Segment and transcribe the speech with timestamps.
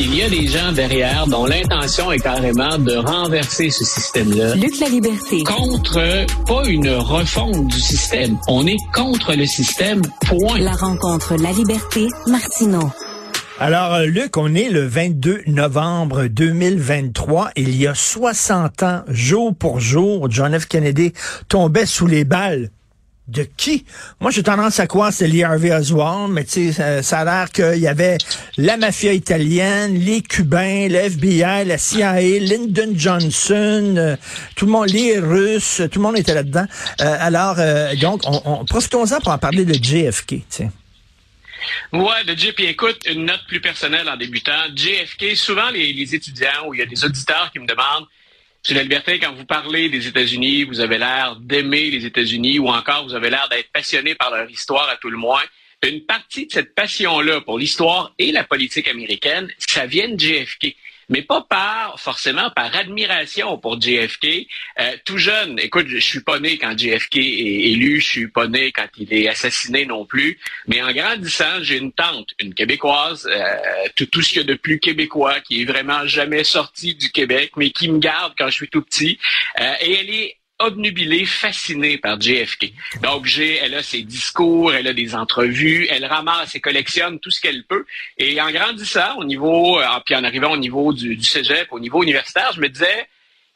[0.00, 4.54] Il y a des gens derrière dont l'intention est carrément de renverser ce système-là.
[4.54, 5.42] Luc La Liberté.
[5.42, 8.38] Contre, pas une refonte du système.
[8.46, 10.60] On est contre le système, point.
[10.60, 12.92] La rencontre La Liberté, Martineau.
[13.58, 17.50] Alors, euh, Luc, on est le 22 novembre 2023.
[17.56, 20.66] Il y a 60 ans, jour pour jour, John F.
[20.66, 21.12] Kennedy
[21.48, 22.70] tombait sous les balles
[23.28, 23.84] de qui?
[24.20, 27.52] Moi, j'ai tendance à croire que c'est Harvey Oswald, mais tu sais, ça, a l'air
[27.52, 28.18] qu'il y avait
[28.56, 34.16] la mafia italienne, les Cubains, le FBI, la CIA, Lyndon Johnson, euh,
[34.56, 36.66] tout le monde, les Russes, tout le monde était là-dedans.
[37.00, 40.70] Euh, alors, euh, donc, on, profitons-en pour en parler de JFK, sais.
[41.92, 44.52] Ouais, de JP, écoute, une note plus personnelle en débutant.
[44.74, 48.06] JFK, souvent les, les étudiants ou il y a des auditeurs qui me demandent
[48.70, 53.04] la liberté, quand vous parlez des États-Unis, vous avez l'air d'aimer les États-Unis ou encore
[53.06, 55.42] vous avez l'air d'être passionné par leur histoire à tout le moins.
[55.86, 60.76] Une partie de cette passion-là pour l'histoire et la politique américaine, ça vient de JFK
[61.08, 64.46] mais pas par forcément par admiration pour JFK.
[64.78, 68.46] Euh, tout jeune, écoute, je suis pas né quand JFK est élu, je suis pas
[68.46, 73.28] né quand il est assassiné non plus, mais en grandissant, j'ai une tante, une québécoise,
[73.30, 76.94] euh, tout, tout ce qu'il y a de plus québécois, qui est vraiment jamais sorti
[76.94, 79.18] du Québec, mais qui me garde quand je suis tout petit,
[79.60, 82.72] euh, et elle est obnubilée, fascinée par JFK.
[83.02, 87.30] Donc, j'ai, elle a ses discours, elle a des entrevues, elle ramasse et collectionne tout
[87.30, 87.84] ce qu'elle peut.
[88.16, 91.80] Et en grandissant au niveau, euh, puis en arrivant au niveau du, du cégep, au
[91.80, 93.06] niveau universitaire, je me disais,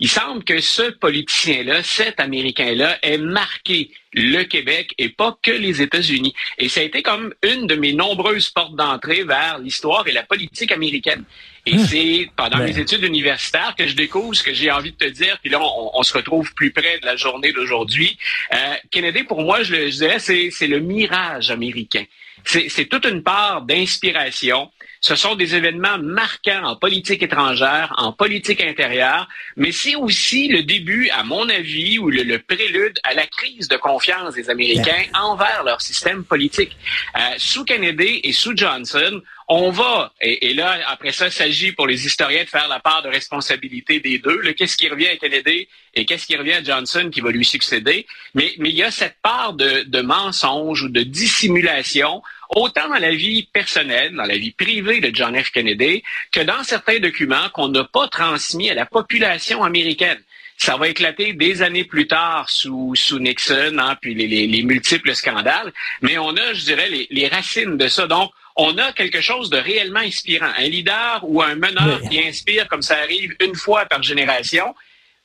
[0.03, 5.81] il semble que ce politicien-là, cet Américain-là, ait marqué le Québec et pas que les
[5.81, 6.35] États-Unis.
[6.59, 10.25] Et ça a été comme une de mes nombreuses portes d'entrée vers l'histoire et la
[10.25, 11.23] politique américaine.
[11.67, 11.87] Et hum.
[11.87, 12.65] c'est pendant ben.
[12.65, 15.39] mes études universitaires que je découvre ce que j'ai envie de te dire.
[15.41, 18.19] Puis là, on, se retrouve plus près de la journée d'aujourd'hui.
[18.53, 22.03] Euh, Kennedy, pour moi, je le disais, c'est le mirage américain.
[22.45, 24.69] C'est toute une part d'inspiration.
[25.03, 30.63] Ce sont des événements marquants en politique étrangère, en politique intérieure, mais c'est aussi le
[30.63, 35.65] début, à mon avis, ou le, prélude à la crise de confiance des Américains envers
[35.65, 36.77] leur système politique.
[37.17, 41.89] Euh, sous Kennedy et sous Johnson, on va, et, là, après ça, il s'agit pour
[41.89, 44.41] les historiens de faire la part de responsabilité des deux.
[44.53, 48.07] Qu'est-ce qui revient à Kennedy et qu'est-ce qui revient à Johnson qui va lui succéder?
[48.35, 52.23] Mais, mais il y a cette part de, de mensonge ou de dissimulation,
[52.55, 55.51] autant dans la vie personnelle, dans la vie privée de John F.
[55.51, 60.23] Kennedy, que dans certains documents qu'on n'a pas transmis à la population américaine
[60.63, 65.13] ça va éclater des années plus tard sous, sous Nixon, hein, puis les, les, multiples
[65.15, 65.73] scandales.
[66.03, 68.07] Mais on a, je dirais, les, les racines de ça.
[68.07, 70.53] Donc, on a quelque chose de réellement inspirant.
[70.57, 74.75] Un leader ou un meneur qui inspire comme ça arrive une fois par génération.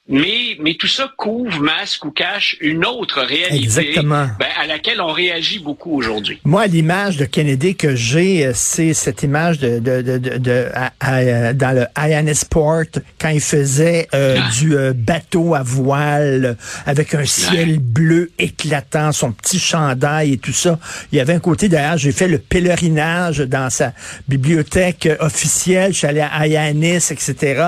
[0.10, 5.12] Mais, mais tout ça couvre, masque ou cache une autre réalité Ben, à laquelle on
[5.12, 6.40] réagit beaucoup aujourd'hui.
[6.46, 10.70] Moi, l'image de Kennedy que j'ai, euh, c'est cette image de, de, de, de,
[11.10, 12.86] euh, dans le INS Port
[13.20, 14.50] quand il faisait euh, ah.
[14.58, 20.80] du bateau à voile avec un ciel bleu éclatant, son petit chandail et tout ça.
[21.12, 23.92] Il y avait un côté d'ailleurs, j'ai fait le pèlerinage dans sa
[24.30, 25.92] bibliothèque officielle.
[25.92, 27.64] Je suis allé à IANIS, etc.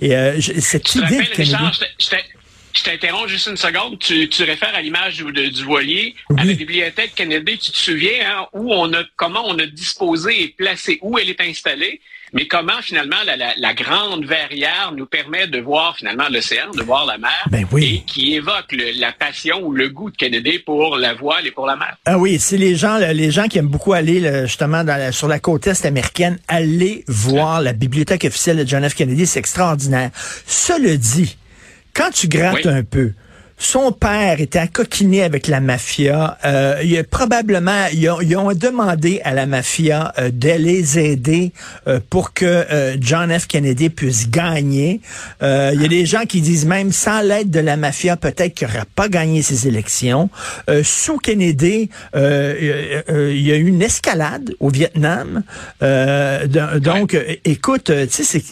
[0.00, 0.12] Et
[0.60, 1.83] cette idée de Kennedy
[2.74, 3.98] je t'interromps juste une seconde.
[3.98, 7.58] Tu, réfères à l'image du, du, voilier à la bibliothèque Kennedy.
[7.58, 11.30] Tu te souviens hein, où on a, comment on a disposé et placé, où elle
[11.30, 12.00] est installée,
[12.32, 17.16] mais comment finalement la, grande verrière nous permet de voir finalement l'océan, de voir la
[17.16, 17.84] mer, ben oui.
[17.84, 21.66] et qui évoque la passion ou le goût de Kennedy pour la voile et pour
[21.66, 21.96] la mer.
[22.06, 25.38] Ah oui, c'est les gens, les gens qui aiment beaucoup aller justement dans sur la
[25.38, 28.94] côte est américaine, aller voir la bibliothèque officielle de John F.
[28.94, 30.10] Kennedy, c'est extraordinaire.
[30.46, 31.36] Cela dit,
[31.94, 33.12] quand tu grattes un peu,
[33.56, 36.38] son père était accoquiné avec la mafia.
[36.44, 41.52] Euh, il a probablement, ils ont, demandé à la mafia euh, de les aider
[41.86, 43.46] euh, pour que euh, John F.
[43.46, 45.00] Kennedy puisse gagner.
[45.40, 48.66] il y a des gens qui disent même sans l'aide de la mafia, peut-être qu'il
[48.66, 50.30] n'aurait pas gagné ces élections.
[50.82, 55.42] sous Kennedy, il y a eu une escalade au Vietnam.
[55.80, 58.42] donc, écoute, tu sais,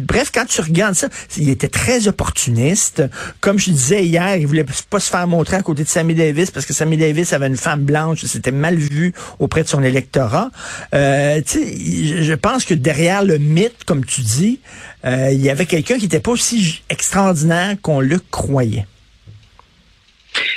[0.00, 3.02] bref, quand tu regardes ça, il était très opportuniste.
[3.40, 6.66] Comme je disais hier, voulait pas se faire montrer à côté de Sammy Davis parce
[6.66, 10.50] que Sammy Davis avait une femme blanche, c'était mal vu auprès de son électorat.
[10.94, 14.60] Euh, je pense que derrière le mythe, comme tu dis,
[15.04, 18.86] euh, il y avait quelqu'un qui n'était pas aussi extraordinaire qu'on le croyait.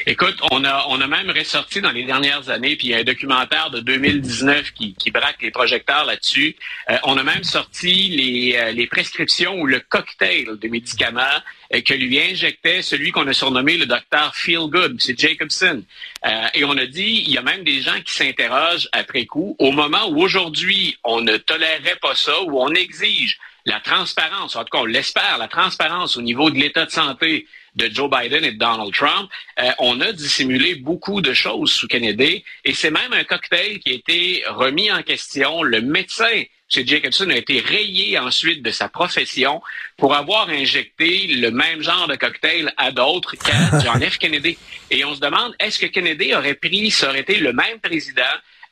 [0.05, 3.69] Écoute, on a, même ressorti dans les dernières années, puis il y a un documentaire
[3.69, 6.55] de 2019 qui, braque les projecteurs là-dessus.
[6.89, 11.21] Euh, on a même sorti les, euh, les prescriptions ou le cocktail de médicaments
[11.73, 15.83] euh, que lui injectait celui qu'on a surnommé le docteur Feel Good, c'est Jacobson.
[16.53, 19.71] et on a dit, il y a même des gens qui s'interrogent après coup, au
[19.71, 24.69] moment où aujourd'hui on ne tolérerait pas ça, où on exige la transparence, en tout
[24.71, 28.51] cas on l'espère, la transparence au niveau de l'état de santé de Joe Biden et
[28.51, 29.29] de Donald Trump,
[29.59, 33.91] euh, on a dissimulé beaucoup de choses sous Kennedy et c'est même un cocktail qui
[33.91, 35.63] a été remis en question.
[35.63, 39.61] Le médecin chez Jacobson a été rayé ensuite de sa profession
[39.97, 44.17] pour avoir injecté le même genre de cocktail à d'autres qu'à John F.
[44.17, 44.57] Kennedy.
[44.89, 48.21] Et on se demande, est-ce que Kennedy aurait pris, ça aurait été le même président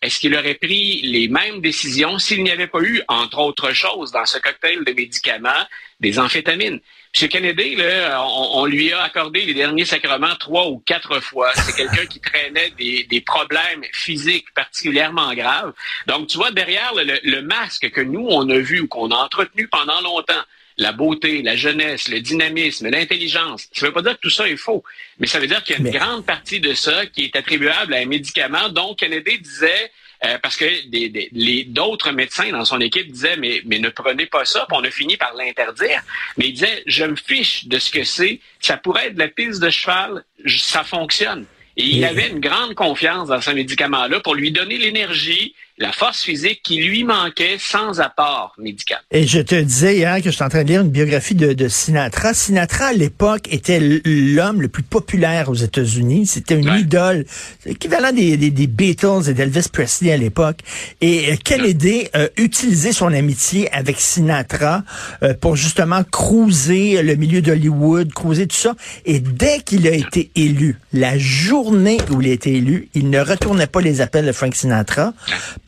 [0.01, 4.11] est-ce qu'il aurait pris les mêmes décisions s'il n'y avait pas eu, entre autres choses,
[4.11, 5.65] dans ce cocktail de médicaments,
[5.99, 6.79] des amphétamines?
[7.21, 7.27] M.
[7.27, 11.51] Kennedy, là, on, lui a accordé les derniers sacrements trois ou quatre fois.
[11.55, 15.73] C'est quelqu'un qui traînait des, problèmes physiques particulièrement graves.
[16.07, 19.15] Donc, tu vois, derrière le, le masque que nous, on a vu ou qu'on a
[19.15, 20.43] entretenu pendant longtemps,
[20.79, 23.67] la beauté, la jeunesse, le dynamisme, l'intelligence.
[23.73, 24.83] Ça ne veut pas dire que tout ça est faux,
[25.19, 27.93] mais ça veut dire qu'il y a une grande partie de ça qui est attribuable
[27.93, 29.91] à un médicament dont Kennedy disait
[30.25, 34.43] euh, parce que les, d'autres médecins dans son équipe disaient mais, mais ne prenez pas
[34.45, 36.01] ça, puis on a fini par l'interdire.
[36.37, 39.27] Mais il disait je me fiche de ce que c'est, ça pourrait être de la
[39.27, 41.45] piste de cheval, ça fonctionne.
[41.77, 46.21] Et il avait une grande confiance dans ce médicament-là pour lui donner l'énergie, la force
[46.21, 48.99] physique qui lui manquait sans apport médical.
[49.11, 51.67] Et je te disais hier que je suis en train de lire une biographie de,
[51.69, 52.33] Sinatra.
[52.33, 56.27] Sinatra, à l'époque, était l'homme le plus populaire aux États-Unis.
[56.27, 57.25] C'était une idole,
[57.65, 60.59] équivalent des, des, Beatles et d'Elvis Presley à l'époque.
[60.99, 64.83] Et euh, Kennedy a utilisé son amitié avec Sinatra
[65.23, 68.75] euh, pour justement cruiser le milieu d'Hollywood, cruiser tout ça.
[69.05, 73.19] Et dès qu'il a été élu, la journée où il a été élu, il ne
[73.19, 75.13] retournait pas les appels de Frank Sinatra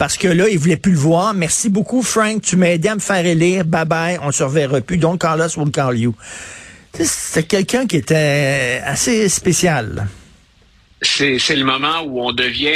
[0.01, 1.35] parce que là, il voulait plus le voir.
[1.35, 2.41] Merci beaucoup, Frank.
[2.41, 3.65] Tu m'as aidé à me faire élire.
[3.65, 4.17] Bye bye.
[4.23, 4.97] On se reverra plus.
[4.97, 6.15] Donc, Carlos will call you.
[6.91, 10.07] C'est quelqu'un qui était assez spécial.
[11.03, 12.71] C'est, le moment où on devient,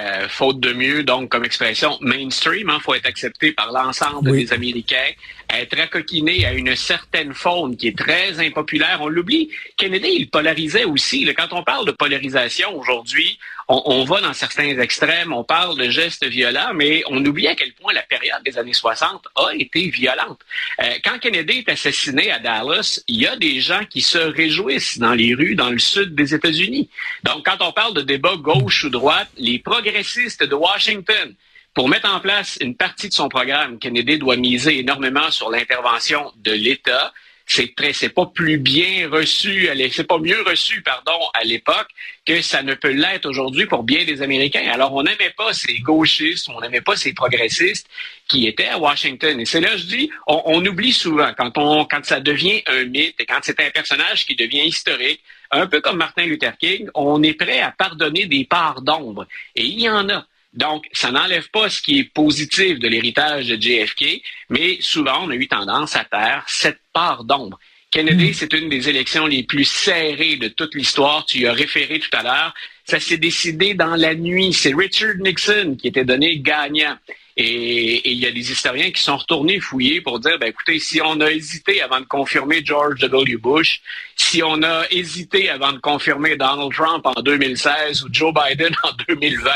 [0.00, 2.68] euh, faute de mieux, donc comme expression, mainstream.
[2.68, 5.10] Il hein, faut être accepté par l'ensemble des Américains
[5.50, 8.98] être accoquiné à une certaine faune qui est très impopulaire.
[9.00, 9.50] On l'oublie.
[9.76, 11.24] Kennedy, il polarisait aussi.
[11.36, 13.38] Quand on parle de polarisation aujourd'hui,
[13.70, 17.74] on, va dans certains extrêmes, on parle de gestes violents, mais on oublie à quel
[17.74, 20.40] point la période des années 60 a été violente.
[20.80, 24.98] Euh, quand Kennedy est assassiné à Dallas, il y a des gens qui se réjouissent
[24.98, 26.88] dans les rues dans le sud des États-Unis.
[27.24, 31.34] Donc, quand on parle de débat gauche ou droite, les progressistes de Washington,
[31.78, 36.32] pour mettre en place une partie de son programme, Kennedy doit miser énormément sur l'intervention
[36.38, 37.12] de l'État.
[37.46, 41.86] C'est c'est pas plus bien reçu, c'est pas mieux reçu, pardon, à l'époque
[42.26, 44.68] que ça ne peut l'être aujourd'hui pour bien des Américains.
[44.72, 47.88] Alors, on n'aimait pas ces gauchistes, on n'aimait pas ces progressistes
[48.26, 49.38] qui étaient à Washington.
[49.38, 52.86] Et c'est là, je dis, on, on, oublie souvent quand on, quand ça devient un
[52.86, 55.22] mythe et quand c'est un personnage qui devient historique,
[55.52, 59.28] un peu comme Martin Luther King, on est prêt à pardonner des parts d'ombre.
[59.54, 60.26] Et il y en a.
[60.58, 64.20] Donc, ça n'enlève pas ce qui est positif de l'héritage de JFK,
[64.50, 67.60] mais souvent, on a eu tendance à taire cette part d'ombre.
[67.92, 68.34] Kennedy, hmm.
[68.34, 71.24] c'est une des élections les plus serrées de toute l'histoire.
[71.26, 72.54] Tu y as référé tout à l'heure.
[72.84, 74.52] Ça s'est décidé dans la nuit.
[74.52, 76.98] C'est Richard Nixon qui était donné gagnant.
[77.40, 81.00] Et, il y a des historiens qui sont retournés fouiller pour dire, ben écoutez, si
[81.00, 83.36] on a hésité avant de confirmer George W.
[83.36, 83.80] Bush,
[84.16, 88.90] si on a hésité avant de confirmer Donald Trump en 2016 ou Joe Biden en
[89.08, 89.50] 2020,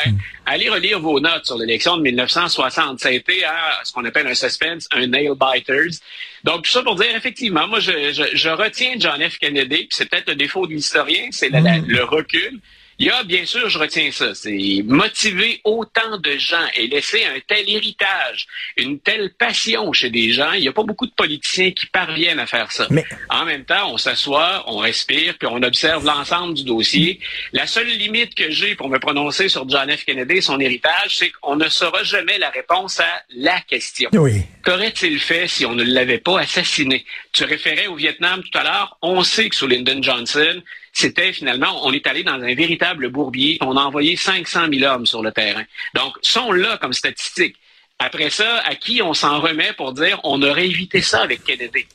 [0.47, 3.01] allez relire vos notes sur l'élection de 1960.
[3.01, 3.43] Ça a été
[3.83, 5.99] ce qu'on appelle un suspense, un nail biters.
[6.45, 9.39] Donc, tout ça pour dire, effectivement, moi, je, je, retiens John F.
[9.39, 12.61] Kennedy, puis c'est peut-être le défaut de l'historien, c'est le recul.
[12.99, 17.25] Il y a, bien sûr, je retiens ça, c'est motiver autant de gens et laisser
[17.25, 18.47] un tel héritage,
[18.77, 20.53] une telle passion chez des gens.
[20.53, 22.87] Il n'y a pas beaucoup de politiciens qui parviennent à faire ça.
[22.91, 23.05] Mais...
[23.29, 27.19] En même temps, on s'assoit, on respire, puis on observe l'ensemble du dossier.
[27.53, 30.05] La seule limite que j'ai pour me prononcer sur John F.
[30.05, 34.11] Kennedy et son héritage, c'est qu'on ne saura jamais la réponse à la question.
[34.13, 34.43] Oui.
[34.65, 37.05] Qu'aurait-il fait si on ne l'avait pas assassiné?
[37.33, 38.99] Tu référais au Vietnam tout à l'heure.
[39.03, 43.59] On sait que sous Lyndon Johnson, c'était finalement, on est allé dans un véritable bourbier.
[43.61, 45.65] On a envoyé 500 000 hommes sur le terrain.
[45.95, 47.57] Donc, sont là comme statistique.
[47.99, 51.87] Après ça, à qui on s'en remet pour dire on aurait évité ça avec Kennedy?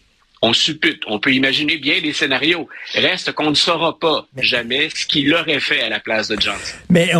[0.42, 2.70] On suppute, on peut imaginer bien des scénarios.
[2.94, 6.76] Reste qu'on ne saura pas jamais ce qu'il aurait fait à la place de Johnson.
[6.90, 7.12] Mais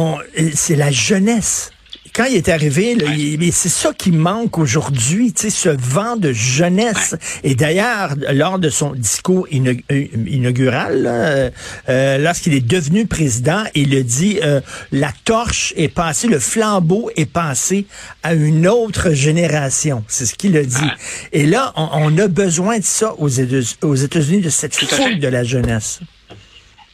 [0.54, 1.72] c'est la jeunesse
[2.18, 5.70] quand il est arrivé, là, il- mais c'est ça qui manque aujourd'hui, tu sais, ce
[5.70, 7.16] vent de jeunesse.
[7.44, 11.52] Et d'ailleurs, lors de son discours euh, inaugural, là,
[11.90, 17.12] euh, lorsqu'il est devenu président, il a dit euh, la torche est passée, le flambeau
[17.16, 17.86] est passé
[18.24, 20.04] à une autre génération.
[20.08, 20.90] C'est ce qu'il a dit.
[21.34, 23.30] Et là, on, on a besoin de ça aux
[23.84, 26.00] aux États-Unis, de cette foule de la jeunesse.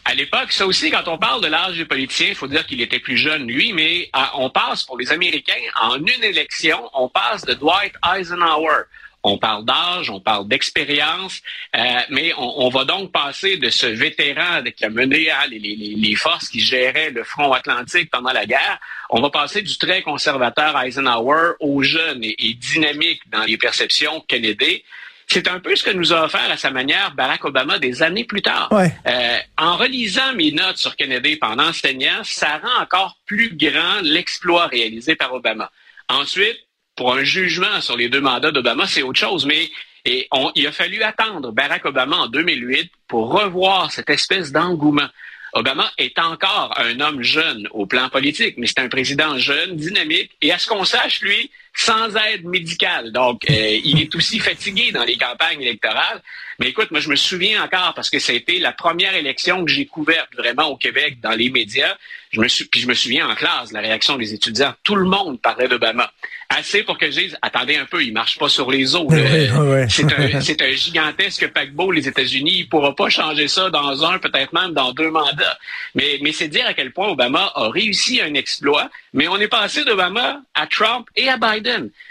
[0.05, 2.81] À l'époque, ça aussi, quand on parle de l'âge des politiciens, il faut dire qu'il
[2.81, 7.07] était plus jeune, lui, mais euh, on passe pour les Américains, en une élection, on
[7.07, 8.83] passe de Dwight Eisenhower.
[9.25, 11.41] On parle d'âge, on parle d'expérience,
[11.77, 11.79] euh,
[12.10, 17.10] mais on, va donc passer de ce vétéran qui a mené les, forces qui géraient
[17.10, 18.79] le front atlantique pendant la guerre,
[19.10, 24.19] on va passer du très conservateur Eisenhower au jeune et, et dynamique dans les perceptions
[24.27, 24.83] Kennedy.
[25.27, 28.25] C'est un peu ce que nous a offert à sa manière Barack Obama des années
[28.25, 28.68] plus tard.
[28.72, 28.94] Ouais.
[29.08, 34.68] Euh, en relisant mes notes sur Kennedy pendant enseignant, ça rend encore plus grand l'exploit
[34.68, 35.72] réalisé par Obama.
[36.10, 36.58] Ensuite,
[36.96, 39.70] pour un jugement sur les deux mandats d'Obama, c'est autre chose, mais
[40.06, 45.08] et on- il a fallu attendre Barack Obama en 2008 pour revoir cette espèce d'engouement.
[45.53, 50.32] Obama est encore un homme jeune au plan politique, mais c'est un président jeune, dynamique,
[50.42, 53.12] et à ce qu'on sache, lui, sans aide médicale.
[53.12, 56.22] Donc, euh, il est aussi fatigué dans les campagnes électorales.
[56.60, 59.65] Mais écoute, moi, je me souviens encore, parce que ça a été la première élection
[59.65, 61.98] que j'ai couverte vraiment au Québec dans les médias.
[62.32, 64.74] Je me puis je me souviens en classe, la réaction des étudiants.
[64.84, 66.12] Tout le monde parlait d'Obama.
[66.50, 69.08] Assez pour que je dise, attendez un peu, il marche pas sur les eaux.
[69.13, 69.88] Ouais, ouais.
[69.89, 72.53] C'est un, gigantesque paquebot, les États-Unis.
[72.60, 75.58] Il pourra pas changer ça dans un, peut-être même dans deux mandats.
[75.96, 78.89] Mais, mais c'est dire à quel point Obama a réussi un exploit.
[79.13, 81.62] Mais on est passé d'Obama à Trump et à Biden.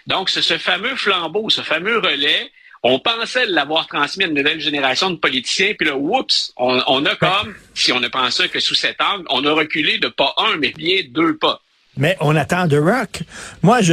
[0.06, 2.50] Donc, c'est ce fameux flambeau, ce fameux relais.
[2.82, 7.06] On pensait l'avoir transmis à une nouvelle génération de politiciens, puis là, oups, on, on
[7.06, 10.35] a comme, si on ne ça que sous cet angle, on a reculé de pas
[10.38, 11.61] un, mais bien deux pas.
[11.97, 13.23] Mais on attend The Rock.
[13.62, 13.92] Moi, je,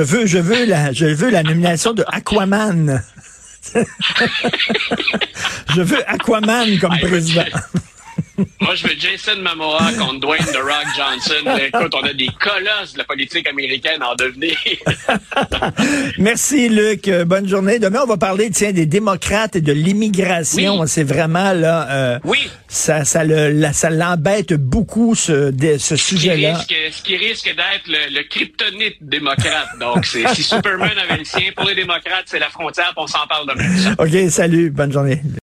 [0.00, 3.02] veux, je veux la, je veux la nomination de Aquaman.
[5.74, 7.44] je veux Aquaman comme président.
[8.60, 11.56] Moi, je veux Jason Momoa contre Dwayne The Rock Johnson.
[11.66, 14.56] Écoute, on a des colosses de la politique américaine en devenir.
[16.18, 17.08] Merci, Luc.
[17.08, 17.78] Euh, Bonne journée.
[17.78, 20.80] Demain, on va parler, tiens, des démocrates et de l'immigration.
[20.80, 20.88] Oui.
[20.88, 22.48] C'est vraiment, là, euh, Oui.
[22.68, 26.56] ça, ça le, la- ça l'embête beaucoup, ce, de- ce sujet-là.
[26.58, 29.68] risque, ce qui risque d'être le, le kryptonite démocrate.
[29.80, 33.26] Donc, c'est- si Superman avait le sien, pour les démocrates, c'est la frontière, on s'en
[33.28, 33.94] parle demain.
[33.98, 34.70] OK, salut.
[34.70, 35.20] Bonne journée.